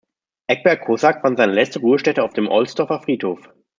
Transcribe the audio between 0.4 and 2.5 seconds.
Egbert Kossak fand seine letzte Ruhestätte auf dem